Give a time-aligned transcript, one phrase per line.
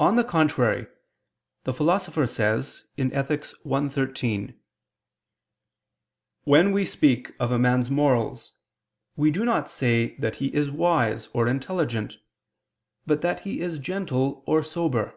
[0.00, 0.88] On the contrary,
[1.62, 3.44] The Philosopher [says] (Ethic.
[3.70, 4.58] i, 13):
[6.42, 8.54] "When we speak of a man's morals,
[9.14, 12.18] we do not say that he is wise or intelligent,
[13.06, 15.16] but that he is gentle or sober."